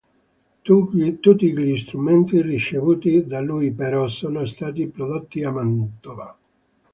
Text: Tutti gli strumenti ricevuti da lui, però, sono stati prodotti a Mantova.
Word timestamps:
Tutti 0.63 1.53
gli 1.55 1.77
strumenti 1.77 2.41
ricevuti 2.41 3.27
da 3.27 3.39
lui, 3.39 3.71
però, 3.71 4.07
sono 4.07 4.45
stati 4.47 4.87
prodotti 4.87 5.43
a 5.43 5.51
Mantova. 5.51 6.35